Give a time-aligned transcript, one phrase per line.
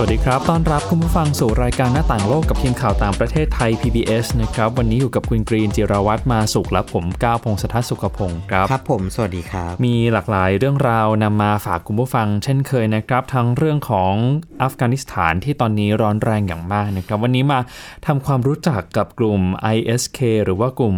[0.00, 14.14] สวัสดีครับ ต้อนรับคุณผู้ฟังสู่รายการหน้าต่างโลกกับทีมข่าวต่างประเทศไทย PBS นะครับ วันนี้อยู่กับคุณกรีนจิราวัตรมาสุขและผมก้าวพงศธรสุขพงศ์ครับ ครับผม สวัสดีครับ มีหลากหลายเรื่องราวนำมาฝากคุณผู้ฟัง เช่นเคยนะครับ ทั้งเรื่องของ
[14.62, 17.60] อัฟกานิสถานที่ตอนนี้ร้อนแรงอย่างมากนะครับ วันนี้มา
[18.06, 19.40] ทำความรู้จักกับกลุ่ม
[19.76, 20.96] ISK หรือว่ากลุ่ม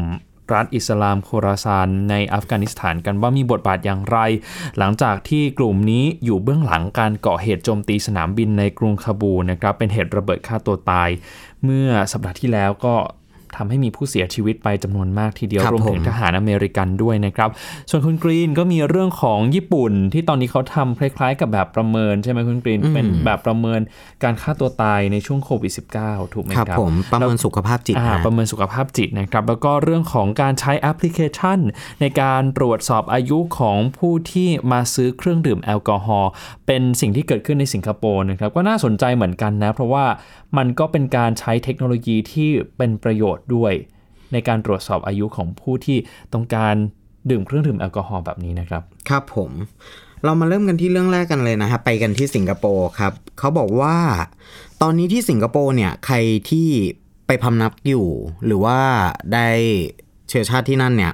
[0.53, 4.19] รัฐอิสลามโคราซานในอัฟกานิสถานกันว่ามีบทบาทอย่างไร
[4.79, 11.09] หลังจากที่กลุ่มนี้อยู่เบื้องหลังการก่อเหตุโจมตีสนามบินในกรุงคาบูลนะครับเป็นเหตุระเบิดฆ่าตัวตาย
[11.65, 12.95] เมื่อสัปดาห์ที่แล้วก็
[13.57, 17.51] ทำให้มีผู้เสียชีวิตไปจำนวนมากทีเดียวครับรวมถึงผมทหารอเมริกันด้วยนะครับ
[17.91, 23.81] ส่วนคุณกรีนก็มีเรื่องของญี่ปุ่นที่ตอนนี้เขาทำคล้ายๆ กับแบบประเมินใช่ไหมคุณกรีนเป็นแบบประเมิน
[24.25, 31.59] การฆ่าตัวตายในช่วงโควิด -19 ถูกไหมคครัรับบผมประเมินสุขภาพจิตอ่าฮะประเมินสุขภาพจิตนะครับ แล้วก็เรื่องของการใช้แอปพลิเคชัน
[32.01, 36.31] ในการตรวจสอบอายุของผู้ที่มาซื้อเครื่องดื่มแอลกอฮอล์
[36.67, 40.05] เป็นสิ่งที่เกิดขึ้นในสิงคโปร์นะครับก็น่าสนใจเหมือนกันนะ เพราะว่า
[40.59, 43.73] มันก็เป็นการใช้เทคโนโลยีที่เป็นประโยชน์ด้วย
[44.33, 45.99] ในการตรวจสอบอายุของผู้ที่
[46.35, 46.75] ต้องการ
[47.31, 49.51] ดื่มเครื่องดื่มแอลกอฮอล์แบบนี้นะครับ ครับผม
[50.25, 53.97] เรามาเริ่มกันที่เรื่องแรกกันเลยนะฮะไปกันที่สิงคโปร์ครับเขาบอกว่า
[54.83, 56.17] ตอนนี้ที่สิงคโปร์เนี่ยใคร
[56.51, 56.69] ที่
[57.27, 58.09] ไปพำนักอยู่
[58.47, 58.79] หรือว่า
[59.33, 59.49] ได้
[60.29, 61.13] เชื้อชาติที่นั่นเนี่ย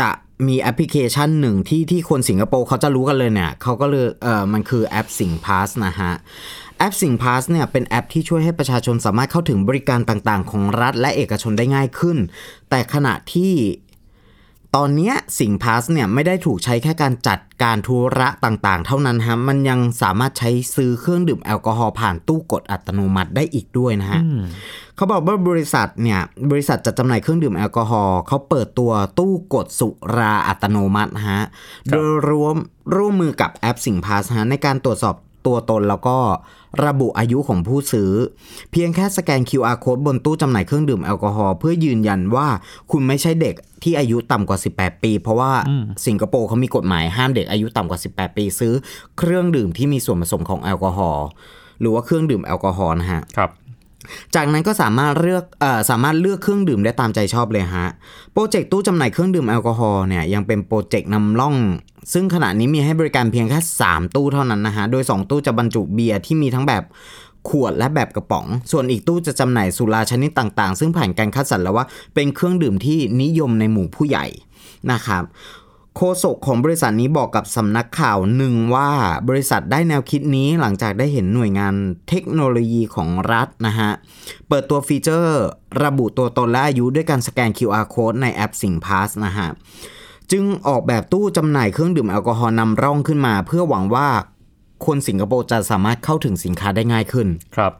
[0.00, 0.10] จะ
[0.46, 6.12] มีแอปพลิเคชันหนึ่งที่ที่คนสิงคโปร์เขาจะรู้กันเลยเนี่ยเขาก็เลยเออมันคือแอปสิงพาสนะฮะ
[6.82, 12.18] แอปสิงพาสเนี่ยเป็นแอปที่ช่วยให้ประชาชนสามารถเข้าถึงบริการต่างๆ ของรัฐและเอกชนได้ง่ายขึ้น
[12.70, 13.52] แต่ขณะที่
[14.76, 24.20] ตอนเนี้ยสิงพาสเนี่ยไม่ได้ถูกใช้แค่การจัดการธุระต่างๆ เท่านั้นฮะมันยังสามารถใช้ซื้อเครื่องดื่มแอลกอฮอล์ผ่านตู้กดอัตโนมัติได้อีกด้วยนะฮะ
[24.96, 31.42] เขาบอกว่าบริษัทเนี่ยบริษัทจัดจำหน่ายเครื่องดื่มแอลกอฮอล์เขาเปิดตัวตู้กดสุราอัตโนมัติฮะ
[31.88, 32.56] โดยรวม
[32.94, 35.16] ร่วมมือกับแอปสิงพาสฮะในการตรวจสอบ
[35.46, 36.16] ตัวตนแล้วก็
[36.86, 38.10] ระบุอายุของผู้ซื้อ
[38.72, 42.46] เพียงแค่สแกน QR code บนตู้จำหน่ายเครื่องดื่มแอลกอฮอล์เพื่อยืนยันว่า
[42.90, 45.52] คุณไม่ใช่เด็กที่อายุต่ำกว่า 18 ปี เพราะว่า
[46.06, 48.72] สิงคโปร์เขามีกฎหมายห้ามเด็กอายุต่ำกว่า 18 ปีซื้อ
[49.18, 51.26] เครื่องดื่มที่มีส่วนผสมของแอลกอฮอล์
[51.80, 53.50] หรือว่าเครื่องดื่มแอลกอฮอล์นะฮะครับ
[54.34, 57.86] จากนั้นก็สามารถเลือก สามารถเลือกเครื่องดื่มได้ตามใจชอบเลยฮะ
[58.32, 61.56] โปรเจกต์ตู้จำหน่ายเครื่องดื่มแอลกอฮอล์เนี่ยยังเป็นโปรเจกต์นำร่อง
[62.12, 66.82] ซึ่งขณะนี้มีให้บริการเพียงแค่ 3 ตู้เท่านั้นนะฮะ โดย 2 ตู้จะบรรจุเบียร์ที่มีทั้งแบบ
[67.48, 74.26] ขวดและแบบกระป๋อง ส่วนอีกตู้จะจำหน่ายสุราชนิดต่างๆ ซึ่งผ่านการคัดสรรแล้วว่าเป็นเครื่องดื่มที่นิยมในหมู่ผู้ใหญ่
[74.92, 75.22] นะครับ
[75.96, 78.90] โฆษกของบริษัทนี้บอกกับสำนักข่าวหนึ่งว่า
[79.28, 81.74] บริษัทได้แนวคิดนี้หลังจากได้เห็นหน่วยงาน
[82.08, 83.90] เทคโนโลยีของรัฐนะฮะ
[84.48, 85.42] เปิดตัวฟีเจอร์
[85.84, 89.48] ระบุตัวตนและอายุด้วยการสแกน QR code ในแอปสิงพาสนะฮะ
[90.30, 94.08] จึงออกแบบตู้จำหน่ายเครื่องดื่มแอลกอฮอล์นำร่องขึ้นมา เพื่อหวังว่า
[94.86, 97.72] คนสิงคโปร์จะสามารถเข้าถึงสินค้าได้ง่ายขึ้นครับ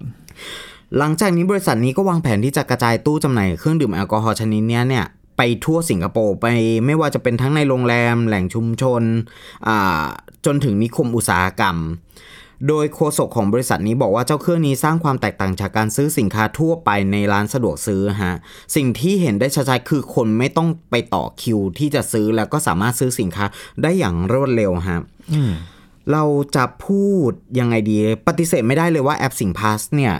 [0.99, 5.06] หลังจากนี้บริษัทนี้ก็วางแผนที่จะกระจายตู้จำหน่ายเครื่องดื่มแอลกอฮอล์ชนิดเนี้ยเนี่ย
[5.37, 6.47] ไปทั่วสิงคโปร์ไป
[6.87, 9.03] ไม่ว่าจะเป็นทั้งในโรงแรม แหล่งชุมชน
[9.69, 10.04] อ่า
[10.47, 11.76] จนถึงนิคมอุตสาหกรรม
[12.69, 18.34] โดยโฆษกของบริษัทนี้บอกว่าเจ้าเครื่องนี้สร้างความแตกต่างจากการซื้อสินค้าทั่วไปในร้านสะดวกซื้อฮะ
[18.76, 23.44] สิ่งที่เห็นได้ชัดๆคือคนไม่ต้องไปต่อคิวที่จะซื้อแล้วก็สามารถซื้อสินค้า
[23.82, 25.00] ได้อย่างรวดเร็วฮะ
[26.12, 26.25] เรา
[26.56, 30.14] จะพูดยังไงดี ปฏิเสธไม่ได้เลยว่าแอปสิงพาสเนี่ย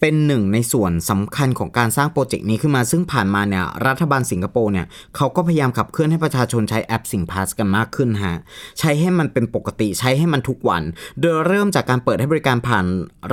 [0.00, 4.86] เป็นหนึ่งในส่วนสำคัญของการสร้างโปรเจกต์นี้ขึ้นมาซึ่งผ่านมาเนี่ยรัฐบาลสิงคโปร์เนี่ย
[5.16, 8.36] เขาก็พยายามขับเคลื่อนให้ประชาชนใช้แอปสิงพาสกันมากขึ้นฮะ
[8.78, 10.82] ใช้ให้มันเป็นปกติใช้ให้มันทุกวัน
[11.20, 12.84] โดยเริ่มจากการเปิดให้บริการผ่าน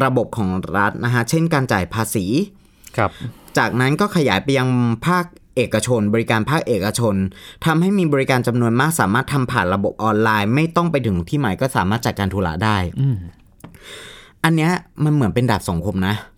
[0.03, 2.25] ระบบของรัฐนะฮะเช่นการจ่ายภาษี
[2.97, 3.11] ครับ
[3.57, 4.69] จากนั้นก็ขยายไปยัง
[5.07, 5.25] ภาค
[5.55, 7.15] เอกชน บริการภาคเอกชน
[7.65, 12.77] ทำให้มีบริการจำนวนมากสามารถทำผ่านระบบออนไลน์ ไม่ต้องไปถึงที่หมายก็สามารถจัดการธุระได้
[14.43, 14.71] อันเนี้ย
[15.03, 16.34] มันเหมือนเป็นดาบสองคมนะครับ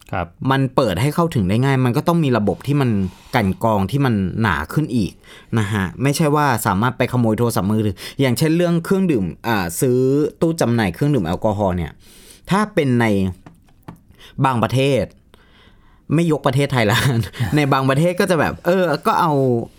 [0.51, 2.89] มันเปิดให้เข้าถึงได้ง่าย มันก็ต้องมีระบบที่มัน
[3.36, 5.12] กลันกรองที่มันหนาขึ้นอีก
[5.59, 9.98] นะฮะไม่ใช่ว่าสามารถไปขโมยโทรศัพท์มือถืออย่างเช่นเรื่องเครื่องดื่มอ่าซื้อ
[10.42, 11.92] ตู้จำหน่ายเครื่องดื่มแอลกอฮอล์เนี่ย
[12.50, 13.06] ถ้าเป็นใน
[14.45, 15.04] บางประเทศ
[16.13, 17.19] ไม่ยกประเทศไทยละกัน
[17.56, 19.33] ในบางประเทศก็จะแบบ เออ ก็เอา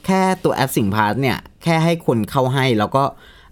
[0.06, 3.04] แค่ตัวแอปสิงพาสเนี่ย แค่ให้คนเข้าให้แล้วก็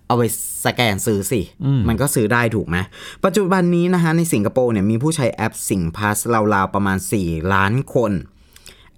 [0.06, 0.22] เอาไป
[0.64, 1.40] สแกนซื้อสิ
[1.88, 2.76] มันก็ซื้อได้ถูกไหม
[3.24, 6.18] ปัจจุบันนี้นะฮะในสิงคโปร์เนี่ยมีผู้ใช้แอปสิงพาส
[6.54, 8.12] ราวๆประมาณ 4 ล้านคน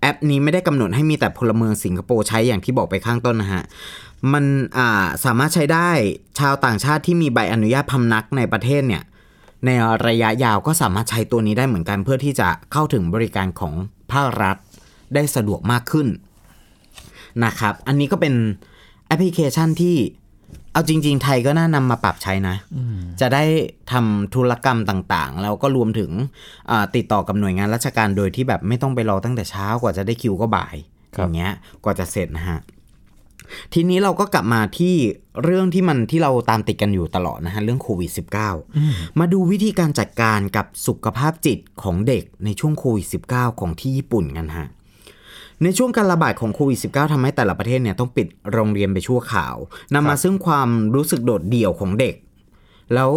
[0.01, 3.63] แอปนี้ไม่ได้กำหนดให้มีแต่พลเมืองสิงคโปร์ใช้อย่างที่บอกไปข้างต้นนะฮะ
[4.33, 4.45] มัน
[4.79, 5.91] อ่าสามารถใช้ได้
[6.39, 9.03] ชาวต่างชาติที่มีใบอนุญาตพำนักในประเทศเนี่ย
[9.65, 9.71] ใน
[10.07, 13.75] ระยะยาวก็สามารถใช้ตัวนี้ได้เหมือนกันเพื่อที่จะเข้าถึงบริการของ
[14.13, 14.57] ภาครัฐ
[15.15, 16.09] ได้สะดวกมากขึ้น
[17.45, 18.35] นะครับ อันนี้ก็เป็น
[19.07, 19.97] แอปพลิเคชันที่
[20.79, 22.57] เอาจริง ๆ ไทยก็น่านำมาปรับใช้นะ
[23.21, 23.45] จะได้
[23.93, 26.11] ทำธุรกรรมต่างๆ แล้วก็รวมถึง
[26.71, 30.77] อ่าติดต่อกับหน่วยงานราชการโดยที่แบบไม่ต้องไปรอตั้งแต่เช้ากว่าจะได้คิวก็บ่าย
[31.17, 31.53] ครับอย่างเงี้ย
[31.85, 32.59] กว่าจะเสร็จนะฮะ
[33.75, 34.95] ทีนี้เราก็กลับมาที่
[35.45, 38.11] เรื่องที่มันที่เราตามติดกันอยู่ตลอดนะฮะเรื่องโควิด
[38.65, 44.69] -19 มาดูวิธีการจัดการกับสุขภาพจิตของเด็กในช่วงโควิด -19 ของที่ญี่ปุ่นกันฮะ
[45.63, 49.57] ในช่วงการระบาดของโควิด -19 ทำให้แต่ละประเทศเนี่ยต้องปิดโรงเรียนไปชั่วข่าว
[49.95, 52.15] นำมาซึ่งความรู้สึกโดดเดี่ยวของเด็ก
[52.95, 53.11] แล้ว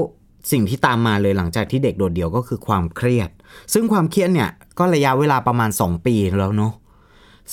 [0.51, 3.29] สิ่งที่ตามมาเลยหลังจากที่เด็กโดดเดี่ยวก็คือความเครียด
[3.73, 4.49] ซึ่งความเครียดเนี่ย
[4.79, 6.73] ก็ระยะเวลาประมาณ 2 ปีแล้วเนาะ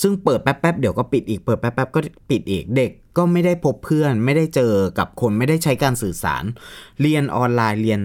[0.01, 2.01] ซึ่งเปิดแป๊บๆเดี๋ยวก็ปิดอีกเปิดแป๊บๆก็
[2.31, 6.45] ปิดอีกเด็กก็ไม่ได้พบเพื่อน ไม่ได้เจอกับคนไม่ได้ใช้การสื่อสาร
[7.01, 8.01] เรียนออนไลน์เรียน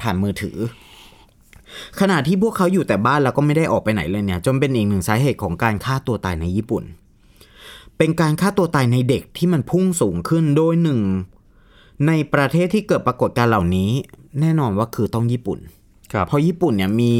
[0.00, 0.56] ผ่านมือถือ
[2.00, 6.84] ขณะที่พวกเขาอยู่แต่บ้านแล้วก็ไม่ได้ออกไปไหนเลยเนี่ยจนเป็นอีกหนึ่งสาเหตุของการฆ่าตัวตายในญี่ปุ่น
[7.98, 11.00] เป็นการฆ่าตัวตายในเด็กที่มันพุ่งสูงขึ้นโดยหนึ่ง
[12.06, 13.90] ในประเทศที่เกิดปรากฏการณ์เหล่านี้
[14.40, 15.58] แน่นอนว่าคือต้องญี่ปุ่น
[16.12, 17.14] ครับเพราะญี่ปุ่นเนี่ยมี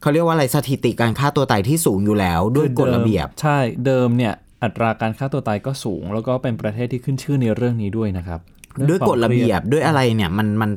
[0.00, 10.70] เขาเรียกว่าอะไรสถิติการฆ่าตัวตายที่สูงอยู่แล้ว ด้วยกฎระเบียบ ใช่เดิมเนี่ยอัตราการฆ่าตัวตายก็สูง แล้วก็เป็นประเทศที่ขึ้นชื่อในเรื่องนี้ด้วยนะครับเรื่อง ด้วยกฎระเบียบความคด้วยอะไรเนี่ย มันมัน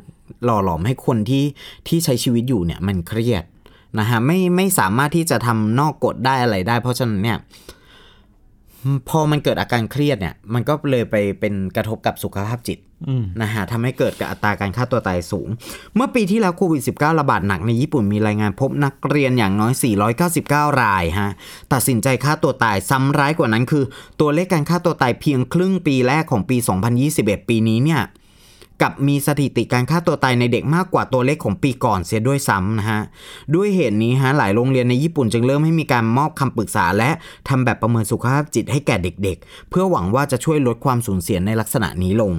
[0.46, 1.44] หล่อหลอมให้คนที่
[1.88, 3.44] ที่ใช้ชีวิตอยู่เนี่ย มันเครียด
[4.00, 7.38] นะฮะไม่ไม่สามารถที่จะทำนอกกฎได้อะไรได้ เพราะฉะนั้นเนี่ย
[9.10, 12.87] พอมันเกิดอาการเครียดเนี่ย มันก็เลยไปเป็นกระทบกับสุขภาพจิตอืม
[13.42, 15.48] นะฮะทำให้เกิดกับอัตราการฆ่าตัวตายสูง
[15.96, 19.74] เมื่อปีที่แล้วโควิด -19 ระบาดหนักในญี่ปุ่นมีรายงานพบนักเรียนอย่างน้อย
[20.28, 21.32] 499 รายฮะ
[21.74, 23.84] ตัดสินใจฆ่าตัวตายซ้ำร้ายกว่านั้นคือ
[24.20, 26.58] ตัวเลขการฆ่าตัวตายเพียงครึ่งปีแรกของปี
[27.04, 28.04] 2021 ปีนี้เนี่ย
[28.84, 33.02] กับมีสถิติการฆ่าตัวตายในเด็กมากกว่าตัวเลขของปีก่อนเสียด้วยซ้ำนะฮะ
[33.56, 37.10] ด้วยเหตุนี้ฮะหลายโรงเรียนในญี่ปุ่นจึงเริ่มให้มีการมอบคำปรึกษาและ
[37.50, 42.34] ทำแบบประเมินสุขภาพจิตให้แก่เด็กๆ เพื่อหวังว่าจะช่วยลดความสูญเสียในลักษณะนี้ลง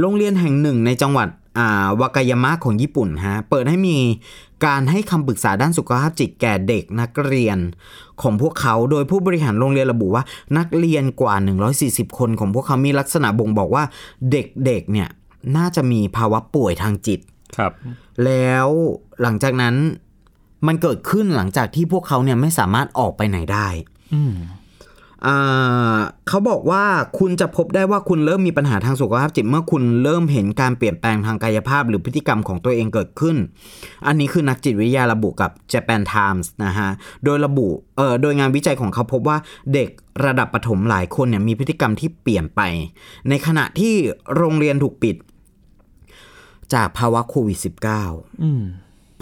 [0.00, 1.28] โรงเรียนแห่งหนึ่งในจังหวัด
[1.58, 3.96] อ่าวากายามะของญี่ปุ่นฮะเปิดให้มี
[4.66, 7.58] การให้คำปรึกษาด้านสุขภาพจิตแก่เด็กนักเรียน
[8.22, 10.24] ของพวกเขาโดยผู้บริหารโรงเรียนระบุว่า
[10.58, 11.34] นักเรียนกว่า
[11.76, 13.84] 140 คนของพวกเขามีลักษณะบ่งบอกว่า
[14.32, 15.08] เด็กๆเนี่ย
[15.56, 17.20] น่าจะมีภาวะป่วยทางจิต
[17.56, 17.72] ครับ
[18.24, 18.68] แล้ว
[19.22, 19.74] หลังจากนั้น
[20.66, 23.68] มันเกิดขึ้นหลังจากที่พวกเขาเนี่ยไม่สามารถออกไปไหนได้
[24.14, 24.59] อืมอ่า
[26.28, 26.84] เขาบอกว่า
[27.18, 33.36] คุณจะพบได้ว่าคุณเริ่มมีปัญหาทางสุขภาพจิตเมื่อคุณเริ่มเห็นการเปลี่ยนแปลงทางกายภาพหรือพฤติกรรมของตัวเองเกิดขึ้น
[34.06, 36.88] อันนี้คือนักจิตวิทยาระบุกับ Japan Times นะฮะ
[37.24, 39.36] โดยระบุเอ่อโดยงานวิจัยของเขาพบว่า
[39.74, 39.88] เด็ก
[40.24, 42.60] ระดับประถมหลายคนเนี่ยมีพฤติกรรมที่เปลี่ยนไป
[43.28, 43.94] ในขณะที่
[44.36, 45.16] โรงเรียนถูกปิด
[46.74, 47.58] จากภาวะโควิด
[48.00, 48.62] -19 อืม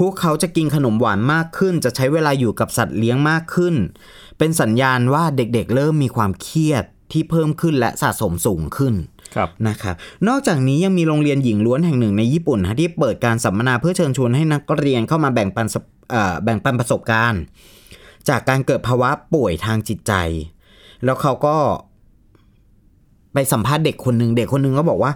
[0.00, 3.74] พวกเขาจะกินขนมหวานมากขึ้น จะใช้เวลาอยู่กับสัตว์เลี้ยงมากขึ้น
[4.38, 8.94] เป็นสัญญาณว่าเด็กๆ เริ่มมีความเครียดที่เพิ่มขึ้นและสะสมสูงขึ้น
[9.34, 9.94] ครับนะครับ
[10.28, 15.80] นอกจากนี้ยังมีโรงเรียนหญิงล้วนแห่งหนึ่งในญี่ปุ่นนะที่เปิดการสัมมนาเพื่อเชิญชวนให้นักเรียนเข้ามาแบ่งปันสะ
[16.10, 17.40] เอ่อแบ่งปันประสบการณ์
[18.28, 20.12] จากการเกิดภาวะป่วยทางจิตใจ
[21.04, 21.56] แล้วเขาก็
[23.34, 25.12] ไปสัมภาษณ์เด็กคนหนึ่งเด็กคนหนึ่งก็บอกว่า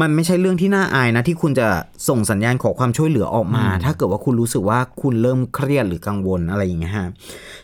[0.00, 1.68] มันไม่ใช่เรื่องที่น่าอายนะ ที่คุณจะ
[2.08, 7.08] ส่งสัญญาณขอความช่วยเหลือออกมา ถ้าเกิดว่าคุณรู้สึกว่าคุณเริ่มเครียดหรือกังวลอะไรอย่างเงี้ยฮะ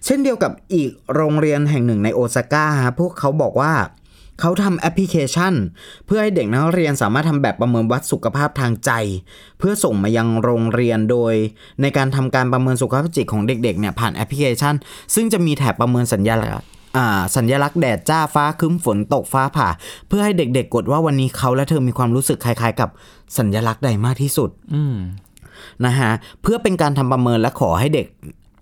[0.04, 3.72] เช่นเดียวกับอีกโรงเรียนแห่งหนึ่งในโอซาก้าฮะพวกเขาบอกว่า
[4.40, 5.54] เขาทำแอปพลิเคชัน
[6.06, 8.90] เพื่อให้เด็กนักเรียนสามารถทำแบบประเมินวัดสุขภาพทางใจ
[9.58, 11.34] เพื่อส่งมายังโรงเรียนโดย
[11.82, 14.74] ในการทำการประเมินสุขภาพจิตของเด็กๆเนี่ยผ่านแอปพลิเคชัน
[15.14, 16.81] ซึ่งจะมีแถบประเมินสัญญาลักษณ์อ่า
[17.36, 19.68] สัญลักษณ์แดดจ้าฟ้าครึ้มฝนตกฟ้าผ่า
[20.08, 22.90] เพื่อให้เด็กๆกดว่าวันนี้เขาและเธอมีความรู้สึกคล้ายๆ กับ
[23.38, 24.96] สัญลักษณ์ใดมากที่สุดอืม
[25.84, 26.10] นะฮะ
[26.42, 28.06] เพื่อเป็นการทำประเมินและขอให้เด็ก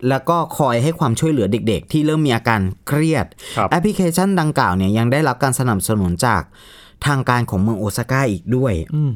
[0.08, 6.42] แล้วก็คอยให้ความช่วยเหลือเด็ก ๆ ที่เริ่มมีอาการเครียดครับแอปพลิเคชันดังกล่าวเนี่ยยังได้รับการสนับสนุนจาก
[7.06, 9.12] ทางการของเมืองโอซาก้าอีกด้วยอืม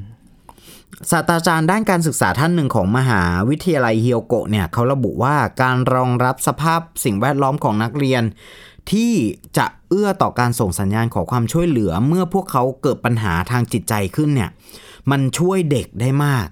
[1.10, 8.22] ศาสตราจารย์ด้านการศึกษาท่านหนึ่งของมหาวิทยาลัยเฮียวโกะเนี่ยเขาระบุว่าการรองรับสภาพสิ่งแวดล้อมของนักเรียน
[8.90, 9.12] ที่
[9.58, 14.50] จะเอื้อต่อการส่งสัญญาณขอความช่วยเหลือเมื่อพวกเขาเกิดปัญหาทางจิตใจขึ้นเนี่ย
[15.10, 16.48] มันช่วยเด็กได้มาก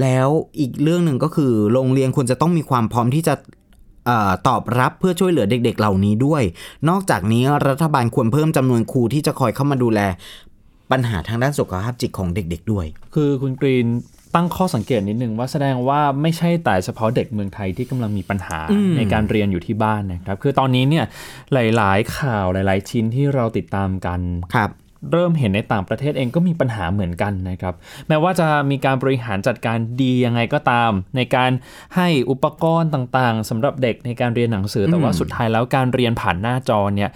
[0.00, 3.34] แล้วอีกเรื่องหนึ่งก็คือโรงเรียนควรจะต้องมีความพร้อมที่จะ
[4.48, 6.42] ตอบรับเพื่อช่วยเหลือเด็ก ๆ เหล่านี้ด้วย
[6.88, 10.00] นอกจากนี้รัฐบาลควรเพิ่มจำนวนครูที่จะคอยเข้ามาดูแล
[10.90, 13.86] ปัญหาทางด้านสุขภาพจิตของเด็ก ๆ ด้วย คือคุณกรีน
[14.34, 21.04] ตั้งข้อสังเกตนิดนึงว่าแสดงว่าไม่ใช่แต่เฉพาะเด็กเมืองไทยที่กำลังมีปัญหาอืมในการเรียนอยู่ที่บ้านนะครับ คือตอนนี้เนี่ย
[21.52, 24.20] หลาย ๆ ข่าวหลาย ๆ ชิ้นที่เราติดตามกัน
[24.56, 24.70] ครับ
[25.12, 27.74] เริ่มเห็นในต่างประเทศเองก็มีปัญหาเหมือนกันนะครับ
[28.08, 31.50] แม้ว่าจะมีการบริหารจัดการดียังไงก็ตาม ในการ
[31.96, 37.10] ให้อุปกรณ์ต่างๆสำหรับเด็กในการเรียนหนังสือ แต่ว่าสุดท้ายแล้วการเรียนผ่านหน้าจอเนี่ย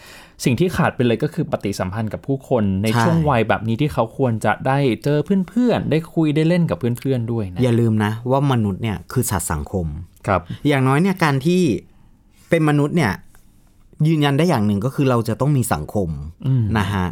[0.44, 9.86] สิ่งที่ขาดไปเลยก็คือปฏิสัมพันธ์กับผู้คนในใช่ช่วงวัยแบบนี้ที่เขาควรจะได้เจอเพื่อนๆ ได้คุยได้เล่นกับเพื่อนๆด้วยนะอย่าลืมนะว่ามนุษย์เนี่ยคือสัตว์สังคม
[10.26, 11.62] ครับ อย่างน้อยเนี่ยการที่
[12.50, 13.12] เป็นมนุษย์เนี่ย
[14.08, 16.08] ยืนยันได้อย่างหนึ่งก็คือเราจะต้องมีสังคม
[16.78, 17.06] นะฮะ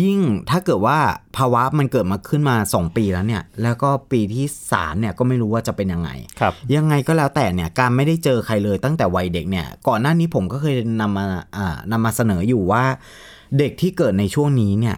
[0.00, 0.18] ยิ่ง
[0.50, 0.98] ถ้าเกิดว่า
[1.36, 11.26] ภาวะมันเกิดมาขึ้นมา 2 ปีแล้วเนี่ย แล้วก็ปีที่สามเนี่ยก็ไม่รู้ว่าจะเป็นยังไงครับยังไงก็แล้วแต่เนี่ยการไม่ได้เจอใครเลยตั้งแต่วัยเด็กเนี่ย ก่อนหน้านี้ผมก็เคยนำมา
[11.56, 12.84] อ่านำมาเสนออยู่ว่า
[13.58, 14.96] เด็กที่เกิดในช่วงนี้เนี่ย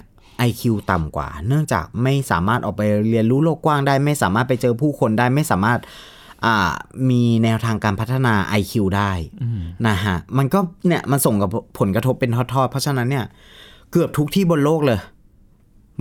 [0.49, 5.87] IQ ต่ำกว่า เนื่องจากไม่สามารถออกไปเรียนรู้โลกกว้างได้ ไม่สามารถไปเจอผู้คนได้ไม่สามารถอ่า
[7.11, 9.12] มีแนวทางการพัฒนา IQ ได้
[9.88, 13.25] นะฮะมันก็เนี่ยมันส่งกับผลกระทบเป็นทอดๆ เพราะฉะนั้นเนี่ย
[13.92, 15.00] เกือบทุกที่บนโลกเลย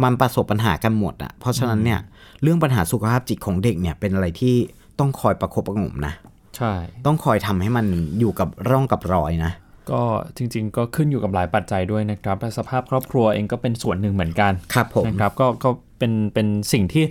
[0.04, 2.00] มันประสบปัญหากันหมดอะเพราะฉะนั้นเนี่ย
[2.42, 4.56] เรื่องปัญหาสุขภาพจิตของเด็กเนี่ยเป็นอะไรที่
[5.00, 6.14] ต้องคอยประคบประหงมนะ
[6.58, 6.74] ใช่
[7.06, 7.86] ต้องคอยทำให้มัน
[8.20, 9.52] อยู่กับร่องกับรอยนะ
[9.92, 10.02] ก็
[10.38, 17.04] จริง ๆ ก็ขึ้นอยู่กับหลายปัจจัยด้วยนะครับและสภาพครอบครัวเองก็เป็นส่วนหนึ่งเหมือนกันครับผมนะครับก็ก็เป็นเป็นสิ่งที่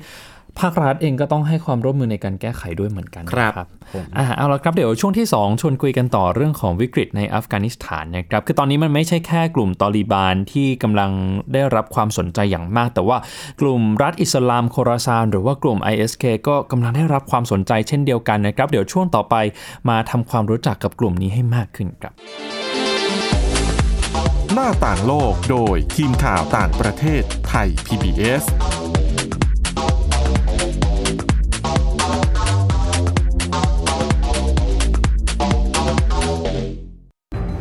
[0.61, 11.11] ภาครัฐเองก็ต้องให้ความร่วมมือในการแก้ไขด้วยเหมือนกันครับนะผมอ่าเอาละครับเดี๋ยวช่วงที่ 2 ชวนคุยกันต่อเรื่องของวิกฤตในอัฟกานิสถานนะครับคือตอนนี้มันไม่ใช่แค่กลุ่มตอริบานที่กำลัง
[11.53, 13.19] ได้รับความสนใจอย่างมาก แต่ว่า
[13.61, 19.35] กลุ่มรัฐอิสลามโคราซาน หรือว่ากลุ่ม ISK ก็กำลังได้รับความสนใจเช่นเดียวกันนะครับเดี๋ยวช่วงต่อไป
[19.89, 22.15] มาทำความรู้จักกับกลุ่มนี้ให้มากขึ้นครับ
[24.55, 28.45] หน้าต่างโลกโดยทีมข่าวต่างประเทศไทย PBS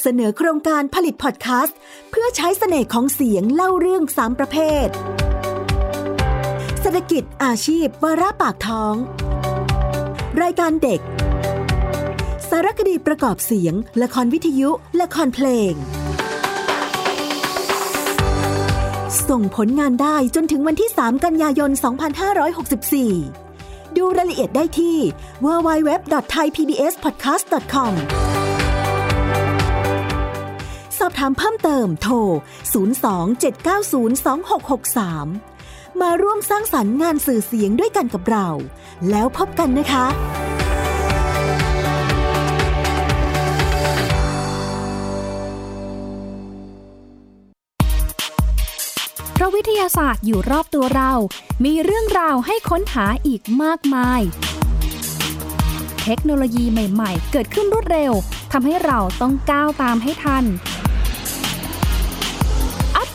[0.00, 1.76] เสนอโครงการผลิตพอดแคสต์
[2.10, 4.56] เพื่อใช้เสน่ห์ของเสียงเล่าเรื่องสามประเภ
[4.86, 4.88] ท
[6.80, 8.94] เศรษฐกิจอาชีพวาระปากท้อง
[10.42, 11.00] รายการเด็ก
[12.48, 14.70] สารคดีประกอบเสียง ละครวิทยุ
[15.00, 15.72] ละครเพลง
[19.28, 21.70] ส่งผลงานได้จนถึงวันที่ 3 กันยายน
[23.22, 24.96] 2564 ดูรายละเอียดได้ที่
[25.44, 27.92] www.thaipbspodcast.com
[31.04, 32.16] สอบถามเพิ่มเติมโทร
[35.02, 38.48] 02-790-2663 มาร่วมสร้างสรรค์งานสื่อเสียงด้วยกันกับเรา
[39.10, 40.06] แล้วพบกันนะคะ
[49.32, 51.12] เพราะวิทยาศาสตร์อยู่รอบตัวเรา
[51.64, 54.20] มีเรื่องราวให้ค้นหาอีกมากมาย
[56.04, 58.12] เทคโนโลยีใหม่ ๆ เกิดขึ้นรวดเร็ว
[58.52, 60.46] ทำให้เราต้องก้าวตามให้ทัน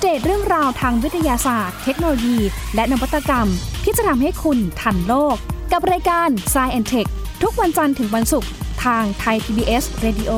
[0.01, 2.37] เดตเรื่องราวทางวิทยาศาสตร์ เทคโนโลยี
[2.75, 3.47] และนวัตกรรม
[3.83, 5.35] ที่จะทำให้คุณทันโลก
[5.71, 7.09] กับรายการ s c i e n t e c h
[7.41, 8.49] ทุกวันจันทร์ถึงวันศุกร์
[8.83, 10.31] ทางไทย PBS Radio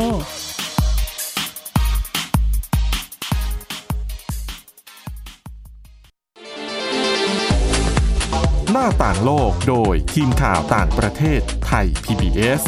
[8.72, 12.62] หน้าต่างโลกโดยทีมข่าวต่างประเทศไทย PBS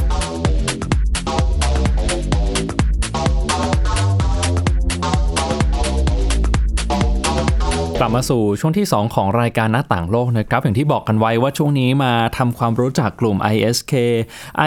[8.03, 13.93] กลับมาสู่ช่วงที่ 2 ของรายการหน้าต่างโลกนะครับ อย่างที่บอกกันไว้ว่าช่วงนี้มาทำความรู้จักกลุ่ม ISK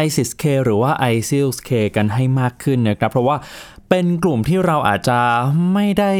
[0.05, 3.37] ISIS-K หรือว่า ISIL-K กันให้มากขึ้นนะครับ เพราะว่า
[3.89, 5.21] เป็นกลุ่มที่เราอาจจะ
[5.73, 6.13] ไม่ได้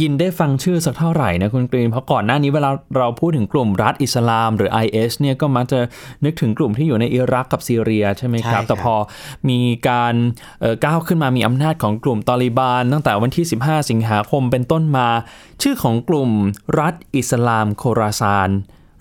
[0.00, 5.78] ยินได้ฟังชื่อสักเท่าไหร่นะคุณกรีน เพราะก่อนหน้านี้เวลาเราพูดถึงกลุ่มรัฐอิสลาม หรือ IS เนี่ยก็มักจะ
[6.24, 8.94] นึกถึงกลุ่มที่อยู่ในอิรักกับซีเรียใช่ไหมครับใช่ครับแต่พอ
[9.48, 10.14] มีการ
[10.60, 15.08] เอ่อก้าวขึ้นมามีอำนาจของกลุ่มตอลิบาน ตั้งแต่วันที่ 15 สิงหาคมเป็นต้นมา
[15.62, 16.30] ชื่อของกลุ่ม
[16.80, 18.50] รัฐอิสลามโคราซาน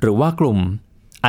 [0.02, 0.60] หรือว่ากลุ่ม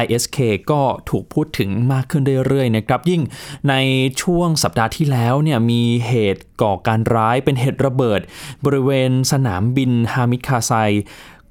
[0.02, 0.38] ISK
[0.70, 3.22] ก็ถูกพูดถึงมากขึ้นเรื่อยๆนะครับ ยิ่ง
[3.68, 3.74] ใน
[4.22, 8.20] ช่วงสัปดาห์ที่แล้วเนี่ยมีเหตุก่อการร้ายเป็นเหตุระเบิด
[8.64, 10.72] บริเวณสนามบินฮามิดคาไซ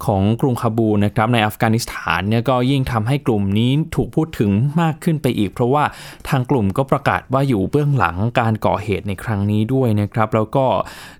[0.04, 5.84] ของกรุงคาบูลนะครับในอัฟกานิสถานเนี่ยก็ยิ่งทำให้กลุ่มนี้ถูกพูดถึงมากขึ้นไปอีก เพราะว่า
[6.28, 10.66] ทางกลุ่มก็ประกาศว่าอยู่เบื้องหลังการก่อเหตุในครั้งนี้ด้วยนะครับ แล้วก็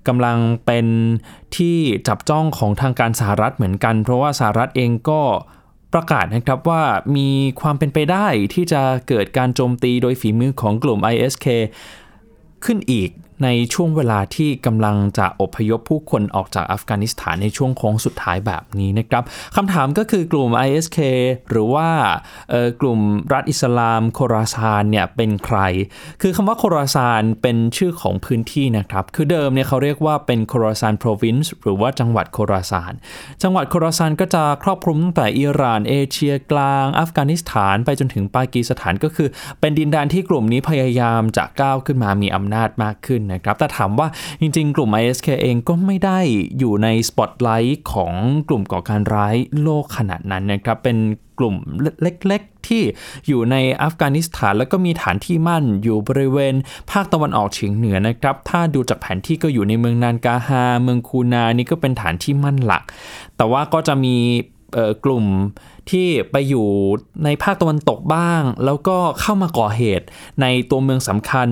[0.08, 0.86] กำลังเป็น
[1.56, 5.22] ที่จับจ้องของทางการสหรัฐเหมือนกัน เพราะว่าสหรัฐเองก็
[5.94, 6.82] ประกาศนะครับว่า
[7.16, 7.28] มี
[7.60, 11.46] ความเป็นไปได้ที่จะเกิดการโจมตีโดยฝีมือของกลุ่ม ISK
[12.64, 13.10] ขึ้นอีก
[13.44, 19.22] ในช่วงเวลาที่กำลังจะอพยพผู้คนออกจากอัฟกานิสถานในช่วงโค้งสุดท้ายแบบนี้นะครับ
[19.56, 20.98] คำถามก็คือกลุ่ม ISK
[21.50, 21.88] หรือว่า
[22.80, 23.00] กลุ่ม
[23.32, 25.58] รัฐอิสลามโคราซานเนี่ยเป็นใคร
[26.22, 32.92] คือคำว่าโคราซานเป็นชื่อของพื้นที่นะครับ คือเดิมเนี่ยเขาเรียกว่าเป็นโคราซาน province หรือว่าจังหวัดโคราซาน
[33.42, 39.28] จังหวัดโคราซานก็จะครอบคลุมตั้งแต่อิหร่านเอเชียกลาง อัฟกานิสถานไปจนถึงปากีสถานก็คือ
[39.60, 44.08] เป็นดินแดนที่กลุ่มนี้พยายามจะก้าวขึ้นมามีอำนาจมากขึ้นนะครับ แต่ถามว่า
[44.40, 46.18] จริงๆ กลุ่ม ISK เองก็ไม่ได้
[46.58, 48.12] อยู่ในสปอตไลท์ของ
[48.48, 50.98] กลุ่มก่อการร้ายโลกขนาดนั้นนะครับ เป็น
[51.38, 51.54] กลุ่ม
[52.02, 52.82] เล็กๆ ที่
[53.28, 56.54] อยู่ในอัฟกานิสถาน แล้วก็มีฐานที่มั่นอยู่บริเวณ
[56.90, 62.82] ภาคตะวันออกเฉียงเหนือนะครับ ถ้าดูจากแผนที่ก็อยู่ในเมืองนานกาฮา เมืองคูนานี่ก็เป็นฐานที่มั่นหลัก
[63.36, 64.16] แต่ว่าก็จะมี
[65.04, 65.26] กลุ่ม
[65.90, 66.68] ที่ไปอยู่
[67.24, 70.06] ในภาคตะวันตกบ้าง แล้วก็เข้ามาก่อเหตุ
[70.42, 71.48] ในตัวเมืองสำคัญ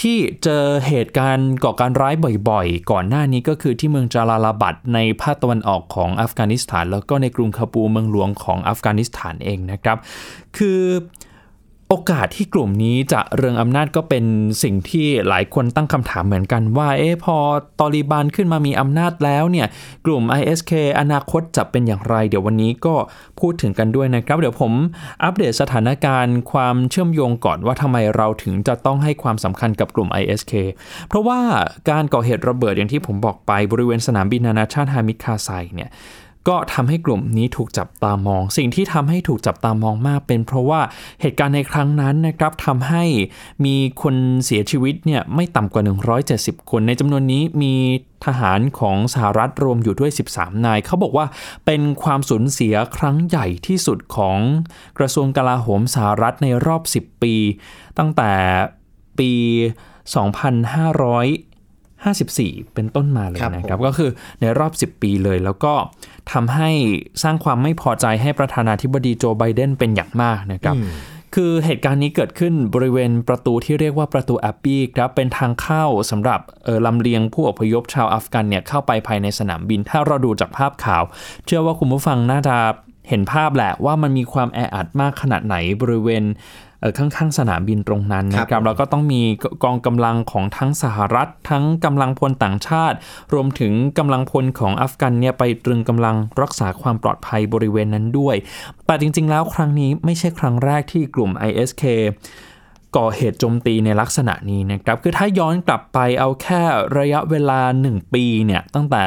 [0.00, 2.14] ที่เจอเหตุการณ์ก่อการร้าย
[2.50, 9.98] บ่อยๆ ก่อนหน้านี้ก็คือที่เมืองจาลาลาบัดในภาคตะวันออกของอัฟกานิสถาน แล้วก็ในกรุงคาบูเมืองหลวงของอัฟกานิสถานเองนะครับ
[10.56, 10.80] คือ
[11.88, 14.24] โอกาสที่กลุ่มนี้จะเรืองอำนาจก็เป็น
[14.62, 17.36] สิ่งที่หลายคนตั้งคำถามเหมือนกันว่า เอ๊ะพอ
[17.80, 19.66] ตอริบานขึ้นมามีอำนาจแล้วเนี่ย
[20.06, 22.94] กลุ่ม ISK อนาคตจะเป็นอย่างไร เดี๋ยววันนี้ก็
[23.40, 24.72] พูดถึงกันด้วยนะครับ เดี๋ยวผม
[25.24, 30.52] อัปเดตสถานการณ์ความเชื่อมโยงก่อนว่าทำไมเราถึงจะต้องให้ความสำคัญกับกลุ่ม ISK
[31.08, 31.40] เพราะว่า
[31.90, 35.90] การก่อเหตุระเบิดอย่างที่ผมบอกไปบริเวณสนามบินนานาชาติฮามิดคาไซเนี่ย
[36.48, 40.80] ก็ทำให้กลุ่มนี้ถูกจับตามอง สิ่งที่ทำให้ถูกจับตามองมาก เป็นเพราะว่า
[41.20, 43.04] เหตุการณ์ในครั้งนั้นนะครับทำให้
[43.64, 45.82] มีคนเสียชีวิตเนี่ยไม่ต่ำกว่า
[46.26, 47.74] 170 คน ในจำนวนนี้มี
[48.24, 51.26] ทหารของสหรัฐรวมอยู่ด้วย 13 นาย เขาบอกว่า
[51.66, 54.38] เป็นความสูญเสียครั้งใหญ่ที่สุดของ
[54.98, 57.34] กระทรวงกลาโหมสหรัฐในรอบ 10 ปี
[57.98, 58.32] ตั้งแต่
[59.18, 59.32] ปี
[60.14, 61.53] 2500
[62.34, 65.72] 54 เป็นต้นมาเลยครับนะครับผมก็คือในรอบ 10 ปีเลย แล้วก็
[66.32, 66.70] ทำให้
[67.22, 70.76] สร้างความไม่พอใจให้ประธานาธิบดีโจไบเดนเป็นอย่างมากนะครับ
[71.34, 81.02] คือเหตุการณ์นี้เกิดขึ้นบริเวณประตูที่เรียกว่าประตูแอบบีครับเป็นทางเข้าสำหรับเอ่อลำเลียงผู้อพยพชาวอัฟกันเนี่ยเข้าไปภายในสนามบิน ถ้าเราดูจากภาพข่าว
[81.46, 82.56] เชื่อว่าคุณผู้ฟังน่าจะ
[83.08, 86.24] เห็นภาพแหละว่ามันมีความแออัดมากขนาดไหนบริเวณ
[86.73, 89.22] เอ่อ ข้างๆสนามบินตรงนั้นนะคครัรับบแล้วก็ต้องมี
[89.64, 92.96] กองกำลังของทั้งสหรัฐ ทั้งกำลังพลต่างชาติ
[93.34, 98.36] รวมถึงกำลังพลของอัฟกันเนี่ยไปตรึงกำลังรักษาความปลอดภัยบริเวณนั้นด้วย
[98.86, 101.84] แต่จริง ๆ แล้วครั้งนี้ไม่ใช่ครั้งแรกที่กลุ่ม ISK
[102.96, 106.62] ก่อเหตุโจมตีในลักษณะนี้นะครับคือถ้าย้อนกลับไปเอาแค่
[106.98, 109.04] ระยะเวลา 1 ปีเนี่ยตั้งแต่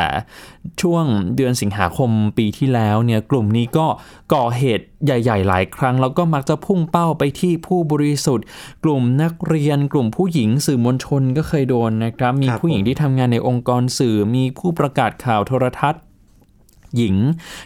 [0.81, 3.87] ช่วงเดือนสิงหาคมปีที่แล้วเนี่ยกลุ่มนี้ก็
[4.33, 8.45] ก่อเหตุใหญ่ ๆ หลายครั้ง แล้วก็มักจะพุ่งเป้าไปที่ผู้บริสุทธิ์
[8.83, 16.01] กลุ่มนักเรียน กลุ่มผู้หญิงสื่อมวลชนก็เคยโดนนะครับ มีผู้หญิงที่ทำงานในองค์กรสื่อมีผู้ประกาศข่าวโทรทัศน์
[16.97, 17.15] หญิง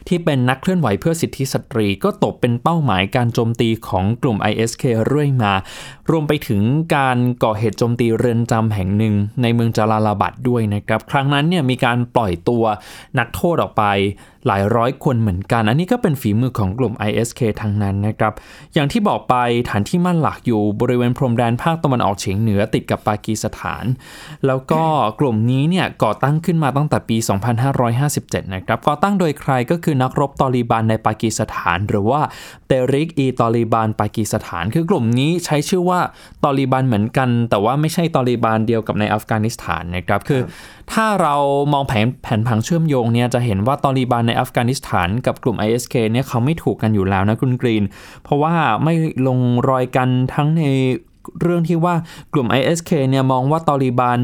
[0.08, 5.54] ที่เป็นนักเคลื่อนไหวเพื่อสิทธิสตรี ก็ตกเป็นเป้าหมายการโจมตีของกลุ่ม ISK เรื่อยมา
[6.12, 6.62] รวมไปถึง
[6.96, 12.64] การก่อเหตุโจมตีเรือนจำแห่งหนึ่งในเมืองจาลาลาบัดด้วยนะครับ ครั้งนั้นเนี่ยมีการปล่อยตัว
[13.20, 13.84] นักโทษออกไป
[14.48, 18.34] หลายร้อยคนเหมือนกัน อันนี้ก็เป็นฝีมือของกลุ่ม ISK ทั้งนั้นนะครับ
[18.74, 19.36] อย่างที่บอกไป
[19.70, 23.84] ฐานที่มั่นหลักอยู่บริเวณพรมแดนภาคตะวันออกเฉียงเหนือติดกับปากีสถาน
[24.48, 24.82] แล้วก็
[25.20, 27.18] กลุ่มนี้เนี่ยก่อตั้งขึ้นมาตั้งแต่ปี
[27.86, 32.22] 2557 นะครับ ก่อตั้งโดยใครก็คือนักรบตอริบันในปากีสถาน หรือว่า
[32.68, 36.00] เตริกอีตอริบันปากีสถาน คือกลุ่มนี้ใช้ชื่อว่า
[36.44, 40.42] ตอริบันเหมือนกัน แต่ว่าไม่ใช่ตอริบันเดียวกับในอัฟกานิสถานนะครับ คือ
[40.92, 41.36] ถ้าเรา
[41.74, 47.84] มองแผนแผนผังเชื่อมโยงเนี่ยจะเห็นว่าตอริบันในอัฟกานิสถานกับกลุ่ม ISK เนี่ยเขาไม่ถูกกันอยู่แล้วนะคุณกรีน
[48.24, 48.94] เพราะว่าไม่
[49.28, 49.40] ลง
[49.70, 50.64] รอยกันทั้งใน
[51.42, 51.96] เรื่องที่ว่า
[52.34, 54.20] กลุ่ม ISK เนี่ยมองว่าตอริบาน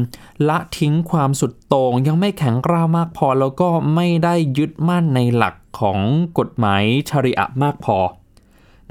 [0.48, 5.98] ละทิ้งความสุดโต่งยังไม่แข็งกร้าวมากพอ แล้วก็ไม่ได้ยึดมั่นในหลักของ
[6.38, 7.96] กฎหมายชริอะมากพอ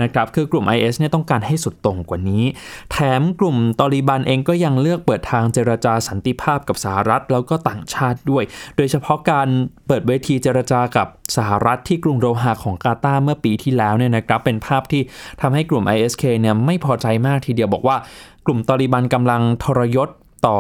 [0.02, 2.44] นะครับคือกลุ่ม IS เนี่ยต้องการให้สุดตรงกว่านี้
[2.92, 8.44] แถมกลุ่มตอริบันเองก็ยังเลือกเปิดทางเจรจาสันติภาพกับสหรัฐแล้วก็ต่างชาติด้วย
[8.78, 9.48] โดยเฉพาะการ
[9.88, 11.08] เปิดเวทีเจรจากับ
[11.38, 15.02] สหรัฐที่กรุงโรฮาของกาตาร์เมื่อปีที่แล้วเนี่ยนะครับเป็นภาพที่
[15.42, 17.98] ทำให้กลุ่ม ISK เนี่ยไม่พอใจมากทีเดียวบอกว่า
[18.46, 20.10] กลุ่มตอริบันกำลังทรยศ
[20.48, 20.60] ต่อ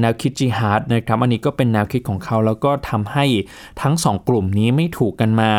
[0.00, 3.24] แนวคิดจิฮาดนะครับอันนี้ก็เป็นแนวคิดของเขาแล้วก็ทำให้
[3.82, 5.50] ทั้งสองกลุ่มนี้ไม่ถูกกันมา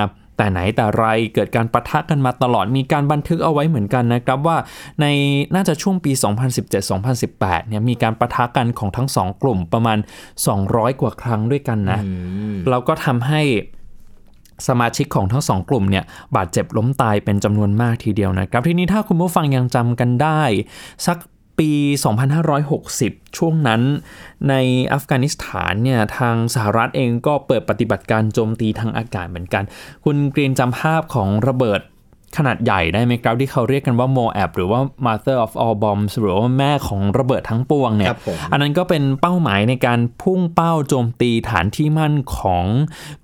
[0.43, 4.57] แต่ไหนแต่ไรเกิดการประทะกันมาตลอดมีการบันทึกเอาไว้เหมือนกันนะครับว่า
[5.01, 5.05] ใน
[5.55, 6.11] น่าจะช่วงปี
[6.89, 9.97] 2017-2018เนี่ยมีการประทะกันของทั้งสองกลุ่มประมาณ
[10.49, 11.99] 200 กว่าครั้งด้วยกันนะ
[12.69, 13.41] แล้วก็ทำให้
[14.67, 16.03] สมาชิกของทั้งสองกลุ่มเนี่ย
[16.35, 20.41] บาดเจ็บล้มตายเป็นจำนวนมากทีเดียวนะครับ ทีนี้ถ้าคุณผู้ฟังยังจำกันได้
[21.05, 21.17] สัก
[21.59, 21.71] ปี
[22.53, 23.81] 2560 ช่วงนั้น
[24.49, 24.53] ใน
[24.93, 29.63] อัฟกานิสถานเนี่ยทางสหรัฐเองก็เปิดปฏิบัติการโจมตีทางอากาศเหมือนกัน
[30.05, 31.81] คุณกรีนจำภาพของระเบิด
[32.37, 38.09] ขนาดใหญ่ได้ไหมครับ ที่เขาเรียกกันว่าโมแอบหรือว่า Mother of all bombs หรือว่าแม่ของระเบิดทั้งปวงเนี่ย
[38.51, 42.65] อันนั้นก็เป็นเป้าหมายในการพุ่งเป้าโจมตีฐานที่มั่นของ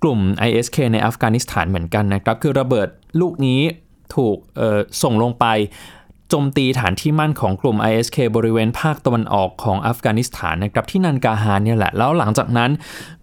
[0.02, 2.88] กลุ่ม ISK ในอัฟกานิสถานเหมือนกันนะครับ คือระเบิด
[3.20, 3.60] ลูกนี้
[4.14, 4.36] ถูก
[5.02, 12.70] ส่งลงไปโจมตีฐานที่มั่นของกลุ่ม ISK บริเวณภาคตะวันออกของอัฟกานิสถานนะครับที่นันกาฮานเนี่ยแหละ แล้วหลังจากนั้น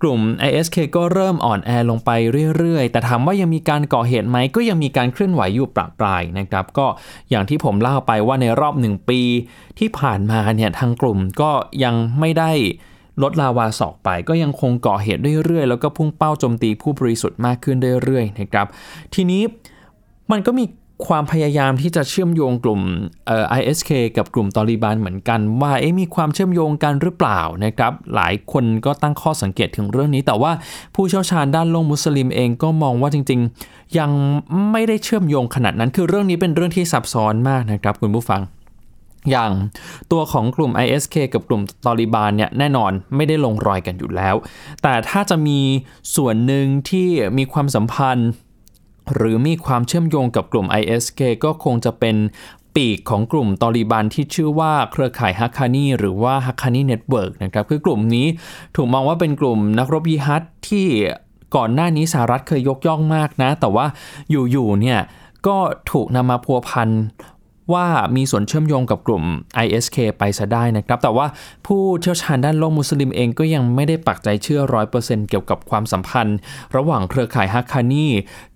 [0.02, 2.10] กลุ่ม ISK ก็เริ่มอ่อนแอลงไป
[2.58, 6.88] เรื่อยๆ แต่ถามว่ายังมีการก่อเหตุไหมก็ยังมีการเคลื่อนไหวอยู่ปราปรายนะครับ ก็
[7.30, 9.22] อย่างที่ผมเล่าไปว่าในรอบหนึ่งปี
[9.80, 11.52] ที่ผ่านมาเนี่ยทางกลุ่มก็
[11.84, 12.52] ยังไม่ได้
[13.24, 18.68] ลดลาวาสอกไปก็ยังคงก่อเหตุเรื่อยๆ แล้วก็พุ่งเป้าโจมตีผู้บริสุทธิ์มากขึ้นเรื่อยๆนะครับ
[19.14, 19.44] ทีนี้
[20.32, 20.66] มันก็มี
[21.08, 22.82] ความพยายามที่จะเชื่อมโยงกลุ่ม
[23.28, 30.52] เอ่อ ISK กับกลุ่มตอริบานเหมือนกัน ว่าเอ๊มีความเชื่อมโยงกันหรือเปล่านะครับ หลายคนก็ตั้งข้อสังเกตถึงเรื่องนี้ แต่ว่า
[30.96, 34.12] ผู้เชี่ยวชาญด้านโลกมุสลิมเองก็มองว่าจริง ๆ ยัง
[34.72, 38.42] ไม่ได้เชื่อมโยงขนาดนั้น คือเรื่องนี้เป็นเรื่องที่ซับซ้อนมากนะครับ คุณผู้ฟัง
[39.32, 39.52] อย่าง
[40.12, 44.36] ตัวของกลุ่ม ISK กับกลุ่มตอลิบานเนี่ยแน่นอนไม่ได้ลงรอยกันอยู่แล้ว
[44.84, 45.60] แต่ถ้าจะมี
[46.16, 47.08] ส่วนหนึ่งที่
[47.38, 48.30] มีความสัมพันธ์
[49.14, 52.16] หรือมีความเชื่อมโยงกับกลุ่ม ISK ก็คงจะเป็น
[52.76, 58.28] ปีกของกลุ่มตอลิบันที่ชื่อว่าเครือข่ายฮักคานีหรือว่าฮักคานี network นะครับคือกลุ่มนี้
[58.76, 60.88] ถูกมองว่าเป็นกลุ่มนักรบยิฮัดที่
[61.56, 63.86] ก่อนหน้านี้สหรัฐเคยยกย่องมากนะ แต่ว่า
[64.52, 65.00] อยู่ๆเนี่ย
[65.48, 65.58] ก็
[65.92, 66.90] ถูกนำมาพัวพัน
[67.74, 69.24] ว่ามีส่วนเชื่อมโยงกับกลุ่ม
[69.66, 71.28] ISK ไปซะได้นะครับ แต่ว่า
[71.68, 74.62] ผู้เชี่ยวชาญด้านโลกมุสลิมเองก็ยังไม่ได้ปักใจเชื่อ
[74.96, 76.38] 100%เกี่ยวกับความสัมพันธ์
[76.76, 78.08] ระหว่างเครือข่ายฮักคานี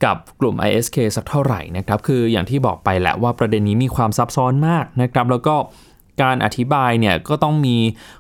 [0.04, 5.56] กับกลุ่ม ISK สักเท่าไหร่นะครับ คืออย่างที่บอกไปแหละว่าประเด็นนี้มีความซับซ้อนมากนะครับ แล้วก็
[6.22, 7.78] การอธิบายเนี่ยก็ต้องมี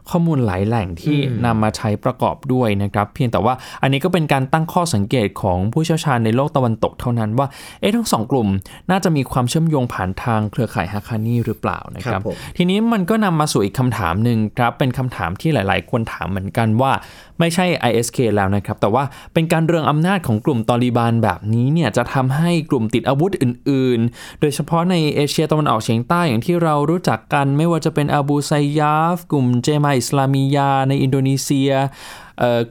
[0.10, 7.48] ข้อมูลหลายแหล่งที่นำมาใช้ประกอบด้วยนะครับ เพียงแต่ว่าอันนี้ก็เป็นการตั้งข้อสังเกตของผู้เชี่ยวชาญในโลกตะวันตกเท่านั้นว่า
[7.82, 8.48] เอ๊ะทั้งสองกลุ่ม
[8.92, 12.22] น่าจะมีความเชื่อมโยงผ่านทางเครือข่ายฮักคานีหรือเปล่านะครับ
[12.58, 16.92] ทีนี้มันก็นำมาสู่อีกคำถามหนึ่งครับเป็นคำถามที่หลาย ๆ คนถามเหมือนกันว่า
[17.40, 31.72] ไม่ใช่ ISK แล้วนะครับ แต่ว่าเป็นการเรืองอำนาจของกลุ่มตอริบานแบบนี้เนี่ยจะทำให้กลุ่มติดอาวุธอื่น ๆ โดยเฉพาะในเอเชียตะวันออกเฉียงใต้อย่างที่เรารู้จักกันไม่ว่าจะจะเป็นอาบูไซยาฟ กลุ่มเจมาห์อิสลามียาห์ ในอินโดนีเซีย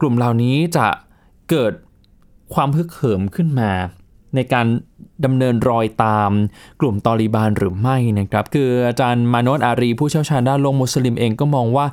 [0.01, 0.89] กลุ่มเหล่านี้จะ
[1.51, 1.73] เกิด
[2.55, 3.73] ความฮึกเหิมขึ้นมา
[4.35, 4.67] ในการ
[5.25, 6.31] ดำเนินรอยตาม
[6.81, 11.87] กลุ่มตอลิบานหรือไม่นะครับ คืออาจารย์มาโนอารีผู้เชี่ยวชาญด้านโลกมุสลิมเองก็มองว่า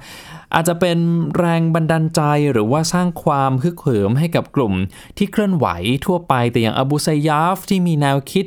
[0.53, 0.97] อาจจะเป็น
[1.37, 4.73] แรงบันดาลใจหรือว่าสร้างความฮึกเหิมให้กับกลุ่ม
[5.17, 5.67] ที่เคลื่อนไหว
[6.05, 8.45] ทั่วไปแต่อย่างอบูไซยาฟที่มีแนวคิด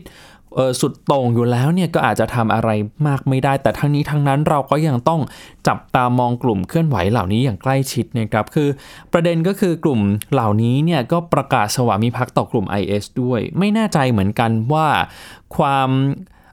[0.80, 2.70] สุดโต่งอยู่แล้วเนี่ยก็อาจจะทำอะไร
[3.06, 5.20] มากไม่ได้ แต่ทั้งนี้ทั้งนั้นเราก็ยังต้อง
[5.68, 8.68] จับตามองกลุ่มเคลื่อนไหวเหล่านี้อย่างใกล้ชิดนะครับคือ
[9.12, 10.00] ประเด็นก็คือกลุ่ม
[10.32, 14.88] เหล่านี้เนี่ยก็ประกาศสวามิภักดิ์ต่อกลุ่ม IS ด้วย ไม่แน่ใจเหมือนกันว่า
[15.56, 15.90] ความ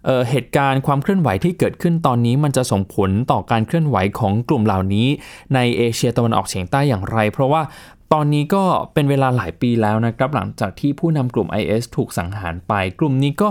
[0.06, 5.08] เเหตุการณ์ความเคลื่อนไหวที่เกิดขึ้นตอนนี้มันจะส่งผลต่อการเคลื่อนไหวของกลุ่มเหล่านี้
[5.56, 7.64] ในเอเชียตะวันออกเฉียงใต้อย่างไร เพราะว่า
[8.14, 13.50] ตอนนี้ก็เป็นเวลาหลายปีแล้วนะครับหลังจากที่ผู้นำกลุ่ม IS ถูกสังหารไป กลุ่มนี้ก็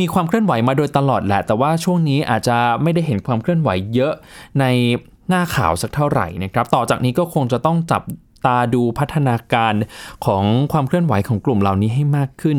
[0.00, 4.12] มีความเคลื่อนไหวมาโดยตลอดแหละ แต่ว่าช่วงนี้อาจจะไม่ได้เห็นความเคลื่อนไหวเยอะ
[4.60, 4.64] ใน
[5.28, 8.02] หน้าข่าวสักเท่าไหร่นะครับ ต่อจากนี้ก็คงจะต้องจับ
[8.46, 9.74] ตาดูพัฒนาการ
[10.26, 12.58] ของความเคลื่อนไหวของกลุ่มเหล่านี้ให้มากขึ้น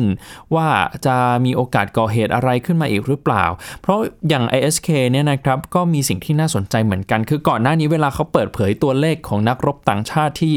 [0.54, 0.68] ว่า
[1.06, 3.44] จะมีโอกาสก่อเหตุอะไรขึ้นมาอีกหรือเปล่า
[3.82, 10.56] เพราะอย่าง ISK เนี่ยนะครับก็มีสิ่งที่น่าสนใจเหมือนกัน คือก่อนหน้านี้เวลาเขาเปิดเผยตัวเลขของนักรบต่างชาติที่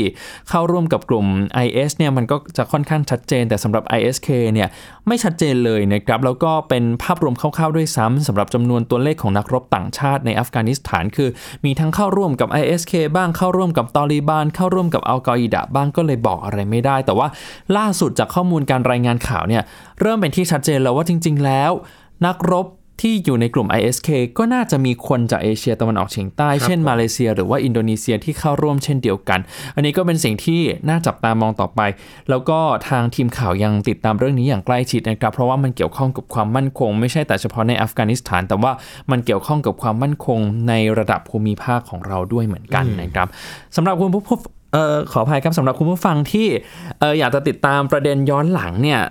[0.49, 1.25] เข้าร่วมกับกลุ่ม
[1.65, 4.67] IS เนี่ยมันก็จะค่อนข้างชัดเจน แต่สำหรับ ISK เนี่ย
[5.07, 11.29] ไม่ชัดเจนเลยนะครับแล้วก็เป็นภาพรวมคร่าวๆด้วยซ้ำสำหรับจำนวนตัวเลขของนักรบต่างชาติในอัฟกานิสถาน คือ
[11.65, 17.27] มีทั้งเข้าร่วมกับ ISK บ้างเข้าร่วมกับตอริบานเข้าร่วมกับอัลกออิดะบ้างก็เลยบอกอะไรไม่ได้ แต่ว่า
[17.77, 19.63] ล่าสุดจากข้อมูลการรายงานข่าวเนี่ย
[20.01, 21.71] เริ่มเป็นที่ชัดเจนแล้วว่าจริง ๆ แล้ว
[22.25, 22.67] นักรบ
[23.01, 29.39] ที่อยู่ในกลุ่ม ISK ก็น่าจะมีคนจากเอเชียตะวันออกเฉียงใต้ เช่นมาเลเซีย หรือว่าอินโดนีเซียที่เข้าร่วมเช่นเดียวกัน
[29.75, 31.81] อันนี้ก็เป็นสิ่งที่น่าจับตามองต่อไป
[32.29, 38.71] แล้วก็ทางทีมข่าวยังติดตามเรื่องนี้อย่างใกล้ชิดนะครับ เพราะว่ามันเกี่ยวข้องกับความมั่นคง ไม่ใช่แต่เฉพาะในอัฟกานิสถาน แต่ว่า
[39.11, 43.27] มันเกี่ยวข้องกับความมั่นคงในระดับภูมิภาคของเราด้วยเหมือนกันนะครับ
[43.75, 44.23] สำหรับคุณผู้
[44.73, 46.47] เออขออภัยครับสำหรับคุณผู้ฟังที่
[46.99, 49.01] เอออยากจะติดตามประเด็นย้อนหลังเนี่ย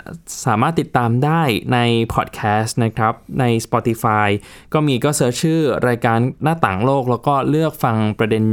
[0.47, 1.79] สามารถติดตามได้ใน
[2.15, 4.29] พอดแคสต์นะครับใน Spotify
[4.73, 8.45] ก็มีก็เสิร์ชชื่อรายการหน้าต่างโลก แล้วก็เลือกฟังประเด็น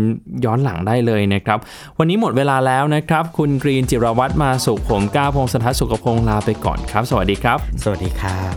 [0.46, 1.60] ย้อนหลังได้เลยนะครับ
[2.00, 8.54] วันนี้หมดเวลาแล้วนะครับ คุณกรีนจิรวัตรมาสุขผมก้าวพงศธรสุขพงศ์ลาไปก่อนครับ สวัสดีครับ สวัสดีครับ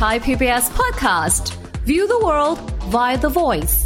[0.00, 1.44] Thai PBS podcast.
[1.90, 2.58] View the world
[2.94, 3.76] via the voice.